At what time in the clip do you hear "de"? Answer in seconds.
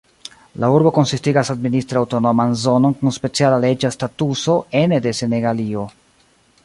5.09-5.15